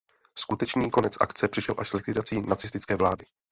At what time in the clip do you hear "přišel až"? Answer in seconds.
1.47-1.89